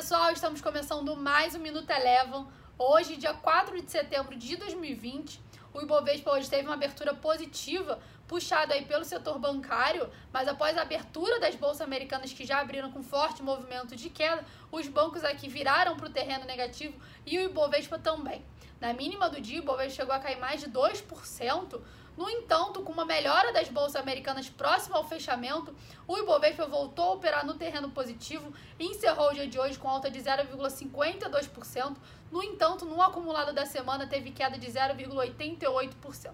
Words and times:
pessoal, 0.00 0.32
estamos 0.32 0.62
começando 0.62 1.14
mais 1.14 1.54
um 1.54 1.58
Minuto 1.58 1.90
Elevam. 1.90 2.50
Hoje, 2.78 3.18
dia 3.18 3.34
4 3.34 3.82
de 3.82 3.90
setembro 3.90 4.34
de 4.34 4.56
2020, 4.56 5.38
o 5.74 5.82
Ibovespa 5.82 6.30
hoje 6.30 6.48
teve 6.48 6.66
uma 6.66 6.72
abertura 6.72 7.12
positiva, 7.12 8.00
puxado 8.26 8.72
aí 8.72 8.86
pelo 8.86 9.04
setor 9.04 9.38
bancário, 9.38 10.08
mas 10.32 10.48
após 10.48 10.78
a 10.78 10.80
abertura 10.80 11.38
das 11.38 11.54
bolsas 11.54 11.82
americanas 11.82 12.32
que 12.32 12.46
já 12.46 12.62
abriram 12.62 12.90
com 12.90 13.02
forte 13.02 13.42
movimento 13.42 13.94
de 13.94 14.08
queda, 14.08 14.42
os 14.72 14.88
bancos 14.88 15.22
aqui 15.22 15.50
viraram 15.50 15.94
para 15.98 16.06
o 16.06 16.10
terreno 16.10 16.46
negativo 16.46 16.98
e 17.26 17.36
o 17.36 17.42
Ibovespa 17.42 17.98
também. 17.98 18.42
Na 18.80 18.94
mínima 18.94 19.28
do 19.28 19.38
dia, 19.38 19.60
o 19.60 19.62
Ibovespa 19.62 19.96
chegou 19.96 20.14
a 20.14 20.18
cair 20.18 20.38
mais 20.38 20.62
de 20.62 20.70
2%, 20.70 21.78
no 22.20 22.28
entanto, 22.28 22.82
com 22.82 22.92
uma 22.92 23.06
melhora 23.06 23.50
das 23.50 23.70
bolsas 23.70 23.96
americanas 23.96 24.46
próxima 24.46 24.98
ao 24.98 25.08
fechamento, 25.08 25.74
o 26.06 26.18
Ibovespa 26.18 26.66
voltou 26.66 27.06
a 27.06 27.12
operar 27.14 27.46
no 27.46 27.54
terreno 27.54 27.90
positivo 27.92 28.52
e 28.78 28.84
encerrou 28.88 29.30
o 29.30 29.32
dia 29.32 29.48
de 29.48 29.58
hoje 29.58 29.78
com 29.78 29.88
alta 29.88 30.10
de 30.10 30.20
0,52%. 30.20 31.96
No 32.30 32.42
entanto, 32.42 32.84
no 32.84 33.00
acumulado 33.00 33.54
da 33.54 33.64
semana 33.64 34.06
teve 34.06 34.32
queda 34.32 34.58
de 34.58 34.66
0,88%. 34.70 36.30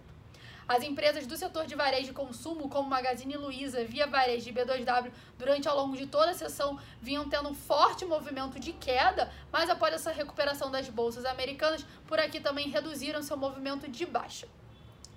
As 0.66 0.82
empresas 0.82 1.24
do 1.24 1.36
setor 1.36 1.66
de 1.66 1.76
varejo 1.76 2.06
de 2.06 2.12
consumo, 2.12 2.68
como 2.68 2.90
Magazine 2.90 3.37
Luiza, 3.37 3.84
Via 3.84 4.09
Varejo 4.09 4.48
e 4.48 4.52
B2W, 4.52 5.12
durante 5.38 5.68
ao 5.68 5.76
longo 5.76 5.96
de 5.96 6.09
toda 6.09 6.32
a 6.32 6.34
sessão, 6.34 6.80
vinham 7.00 7.28
tendo 7.28 7.48
um 7.48 7.54
forte 7.54 8.04
movimento 8.04 8.59
de 8.59 8.73
queda, 8.73 9.32
mas 9.52 9.70
após 9.70 9.95
essa 9.95 10.10
recuperação 10.10 10.68
das 10.68 10.88
bolsas 10.88 11.24
americanas, 11.24 11.87
por 12.09 12.18
aqui 12.18 12.40
também 12.40 12.70
reduziram 12.70 13.23
seu 13.23 13.37
movimento 13.37 13.88
de 13.88 14.04
baixa. 14.04 14.48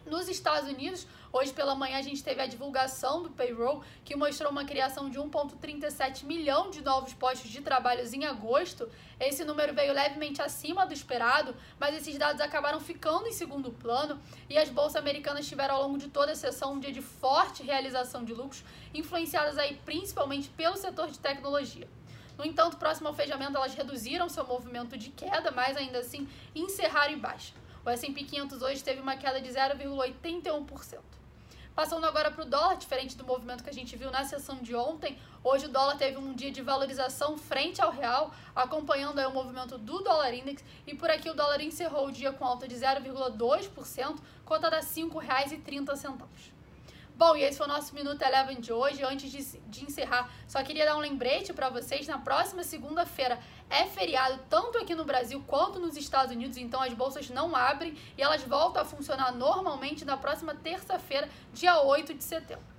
Nos 0.05 0.27
Estados 0.27 0.69
Unidos, 0.69 1.05
hoje 1.31 1.53
pela 1.53 1.75
manhã 1.75 1.97
a 1.97 2.01
gente 2.01 2.23
teve 2.23 2.41
a 2.41 2.47
divulgação 2.47 3.21
do 3.21 3.29
payroll, 3.29 3.83
que 4.03 4.15
mostrou 4.15 4.49
uma 4.49 4.65
criação 4.65 5.09
de 5.09 5.19
1,37 5.19 6.23
milhão 6.23 6.69
de 6.69 6.81
novos 6.81 7.13
postos 7.13 7.49
de 7.49 7.61
trabalho 7.61 8.03
em 8.13 8.25
agosto. 8.25 8.89
Esse 9.19 9.43
número 9.43 9.73
veio 9.73 9.93
levemente 9.93 10.41
acima 10.41 10.85
do 10.85 10.93
esperado, 10.93 11.55
mas 11.79 11.95
esses 11.95 12.17
dados 12.17 12.41
acabaram 12.41 12.79
ficando 12.79 13.27
em 13.27 13.33
segundo 13.33 13.71
plano 13.71 14.19
e 14.49 14.57
as 14.57 14.69
bolsas 14.69 14.95
americanas 14.95 15.47
tiveram 15.47 15.75
ao 15.75 15.83
longo 15.83 15.97
de 15.97 16.07
toda 16.07 16.31
a 16.31 16.35
sessão 16.35 16.73
um 16.73 16.79
dia 16.79 16.91
de 16.91 17.01
forte 17.01 17.61
realização 17.61 18.23
de 18.23 18.33
lucros, 18.33 18.63
influenciadas 18.93 19.57
aí 19.57 19.79
principalmente 19.85 20.49
pelo 20.49 20.75
setor 20.75 21.11
de 21.11 21.19
tecnologia. 21.19 21.87
No 22.37 22.45
entanto, 22.45 22.77
próximo 22.77 23.09
ao 23.09 23.13
fechamento, 23.13 23.57
elas 23.57 23.75
reduziram 23.75 24.29
seu 24.29 24.45
movimento 24.45 24.97
de 24.97 25.09
queda, 25.09 25.51
mas 25.51 25.75
ainda 25.75 25.99
assim 25.99 26.27
encerraram 26.55 27.13
em 27.13 27.17
baixa. 27.17 27.53
O 27.89 27.91
S&P 27.91 28.23
500 28.23 28.61
hoje 28.61 28.83
teve 28.83 29.01
uma 29.01 29.17
queda 29.17 29.41
de 29.41 29.49
0,81%. 29.49 30.99
Passando 31.73 32.05
agora 32.05 32.29
para 32.29 32.43
o 32.43 32.45
dólar, 32.45 32.75
diferente 32.75 33.17
do 33.17 33.25
movimento 33.25 33.63
que 33.63 33.69
a 33.71 33.73
gente 33.73 33.95
viu 33.95 34.11
na 34.11 34.23
sessão 34.23 34.57
de 34.57 34.75
ontem, 34.75 35.17
hoje 35.43 35.65
o 35.65 35.69
dólar 35.69 35.97
teve 35.97 36.15
um 36.15 36.31
dia 36.35 36.51
de 36.51 36.61
valorização 36.61 37.35
frente 37.35 37.81
ao 37.81 37.89
real, 37.89 38.31
acompanhando 38.55 39.17
o 39.27 39.31
movimento 39.31 39.75
do 39.79 40.03
dólar 40.03 40.35
index, 40.35 40.63
e 40.85 40.93
por 40.93 41.09
aqui 41.09 41.31
o 41.31 41.33
dólar 41.33 41.61
encerrou 41.61 42.09
o 42.09 42.11
dia 42.11 42.31
com 42.31 42.45
alta 42.45 42.67
de 42.67 42.75
0,2%, 42.75 44.19
cotada 44.45 44.77
a 44.77 44.81
R$ 44.81 44.85
5,30. 44.85 46.58
Bom, 47.19 47.35
e 47.35 47.43
esse 47.43 47.57
foi 47.57 47.65
o 47.65 47.69
nosso 47.69 47.93
Minuto 47.93 48.21
Eleven 48.21 48.61
de 48.61 48.71
hoje. 48.71 49.03
Antes 49.03 49.29
de, 49.29 49.59
de 49.67 49.83
encerrar, 49.83 50.31
só 50.47 50.63
queria 50.63 50.85
dar 50.85 50.95
um 50.95 51.01
lembrete 51.01 51.51
para 51.51 51.69
vocês. 51.69 52.07
Na 52.07 52.17
próxima 52.17 52.63
segunda-feira 52.63 53.37
é 53.69 53.85
feriado 53.87 54.39
tanto 54.49 54.77
aqui 54.77 54.95
no 54.95 55.03
Brasil 55.03 55.43
quanto 55.45 55.81
nos 55.81 55.97
Estados 55.97 56.33
Unidos, 56.33 56.55
então 56.55 56.81
as 56.81 56.93
bolsas 56.93 57.29
não 57.29 57.53
abrem 57.53 57.93
e 58.17 58.21
elas 58.21 58.41
voltam 58.43 58.81
a 58.81 58.85
funcionar 58.85 59.33
normalmente 59.33 60.05
na 60.05 60.15
próxima 60.15 60.55
terça-feira, 60.55 61.27
dia 61.51 61.81
8 61.81 62.13
de 62.13 62.23
setembro. 62.23 62.78